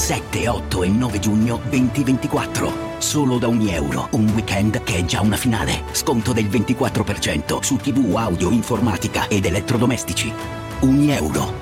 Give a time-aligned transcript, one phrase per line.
[0.00, 2.98] 7, 8 e 9 giugno 2024.
[2.98, 5.82] Solo da ogni euro, un weekend che è già una finale.
[5.92, 10.32] Sconto del 24% su TV, audio, informatica ed elettrodomestici.
[10.80, 11.52] Ogni euro.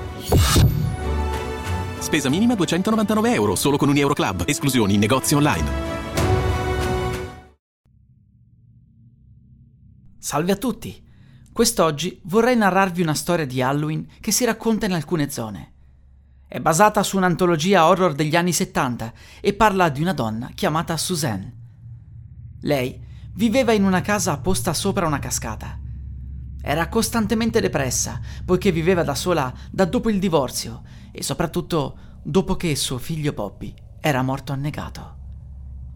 [1.99, 4.43] Spesa minima 299 euro, solo con un Euro Club.
[4.47, 5.69] Esclusioni in negozi online.
[10.17, 11.07] Salve a tutti!
[11.51, 15.73] Quest'oggi vorrei narrarvi una storia di Halloween che si racconta in alcune zone.
[16.51, 21.57] È basata su un'antologia horror degli anni 70 e parla di una donna chiamata Suzanne.
[22.61, 22.99] Lei
[23.33, 25.79] viveva in una casa posta sopra una cascata.
[26.59, 32.75] Era costantemente depressa, poiché viveva da sola da dopo il divorzio e soprattutto dopo che
[32.75, 35.17] suo figlio Bobby era morto annegato.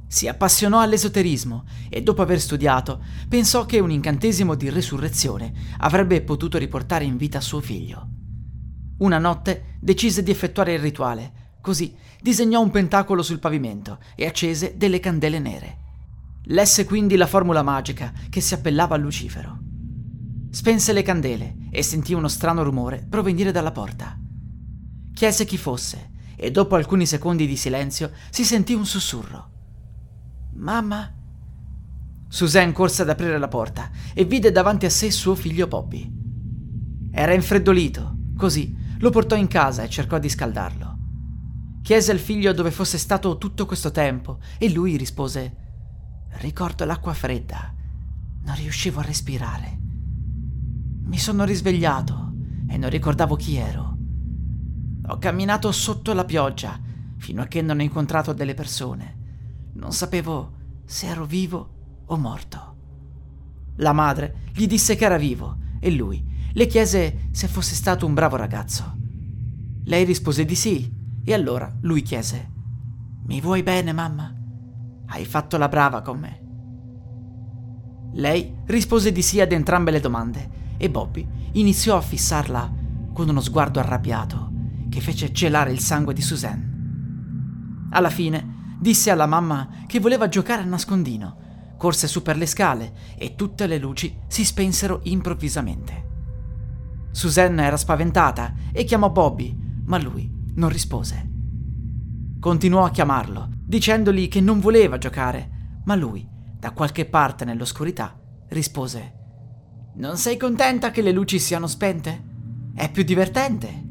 [0.05, 6.60] Si appassionò all'esoterismo e dopo aver studiato pensò che un incantesimo di resurrezione avrebbe potuto
[6.60, 8.12] riportare in vita suo figlio.
[9.03, 14.76] Una notte decise di effettuare il rituale, così disegnò un pentacolo sul pavimento e accese
[14.77, 15.77] delle candele nere.
[16.43, 19.60] Lesse quindi la formula magica che si appellava a Lucifero.
[20.51, 24.18] Spense le candele e sentì uno strano rumore provenire dalla porta.
[25.13, 29.49] Chiese chi fosse e dopo alcuni secondi di silenzio si sentì un sussurro.
[30.54, 31.13] Mamma?
[32.29, 36.10] Suzanne corse ad aprire la porta e vide davanti a sé suo figlio Bobby.
[37.12, 40.98] Era infreddolito, così lo portò in casa e cercò di scaldarlo.
[41.82, 45.57] Chiese al figlio dove fosse stato tutto questo tempo e lui rispose
[46.37, 47.76] Ricordo l'acqua fredda.
[48.45, 49.77] Non riuscivo a respirare.
[51.04, 52.32] Mi sono risvegliato
[52.70, 53.98] e non ricordavo chi ero.
[55.07, 56.79] Ho camminato sotto la pioggia
[57.17, 59.71] fino a che non ho incontrato delle persone.
[59.73, 60.54] Non sapevo
[60.85, 62.77] se ero vivo o morto.
[63.77, 68.13] La madre gli disse che era vivo e lui le chiese se fosse stato un
[68.13, 68.96] bravo ragazzo.
[69.85, 70.91] Lei rispose di sì
[71.23, 72.51] e allora lui chiese
[73.25, 74.34] Mi vuoi bene, mamma?
[75.07, 76.41] Hai fatto la brava con me.
[78.13, 82.73] Lei rispose di sì ad entrambe le domande e Bobby iniziò a fissarla
[83.13, 84.51] con uno sguardo arrabbiato
[84.89, 86.72] che fece gelare il sangue di Suzanne.
[87.89, 91.75] Alla fine Disse alla mamma che voleva giocare a nascondino.
[91.78, 96.12] Corse su per le scale e tutte le luci si spensero improvvisamente.
[97.13, 101.29] Susanna era spaventata e chiamò Bobby, ma lui non rispose.
[102.40, 108.19] Continuò a chiamarlo, dicendogli che non voleva giocare, ma lui, da qualche parte nell'oscurità,
[108.50, 109.13] rispose
[109.97, 112.31] Non sei contenta che le luci siano spente?
[112.73, 113.84] È più divertente.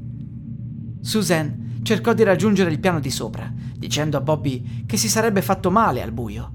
[1.00, 5.71] Suzanne cercò di raggiungere il piano di sopra, dicendo a Bobby che si sarebbe fatto
[5.71, 6.53] male al buio.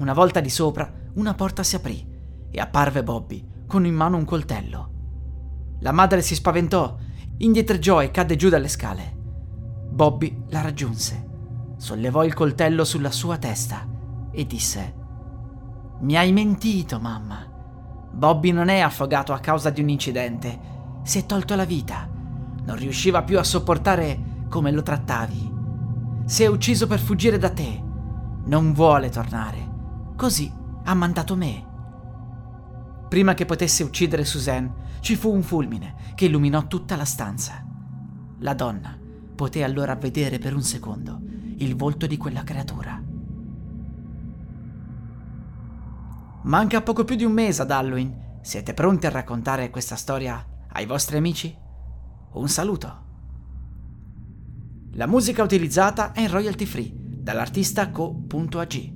[0.00, 2.06] Una volta di sopra, una porta si aprì
[2.50, 4.95] e apparve Bobby con in mano un coltello.
[5.80, 6.96] La madre si spaventò,
[7.38, 9.14] indietreggiò e cadde giù dalle scale.
[9.90, 11.28] Bobby la raggiunse,
[11.76, 13.86] sollevò il coltello sulla sua testa
[14.30, 14.94] e disse:
[16.00, 17.52] Mi hai mentito, mamma.
[18.12, 20.60] Bobby non è affogato a causa di un incidente,
[21.02, 22.16] si è tolto la vita
[22.66, 25.54] non riusciva più a sopportare come lo trattavi.
[26.24, 27.82] Si è ucciso per fuggire da te.
[28.44, 29.74] Non vuole tornare.
[30.16, 30.52] Così
[30.84, 31.65] ha mandato me.
[33.08, 37.64] Prima che potesse uccidere Suzanne, ci fu un fulmine che illuminò tutta la stanza.
[38.40, 38.98] La donna
[39.34, 41.20] poté allora vedere per un secondo
[41.58, 43.02] il volto di quella creatura.
[46.42, 48.38] Manca poco più di un mese ad Halloween.
[48.42, 51.56] Siete pronti a raccontare questa storia ai vostri amici?
[52.32, 53.04] Un saluto.
[54.92, 58.95] La musica utilizzata è in royalty free dall'artista co.ag.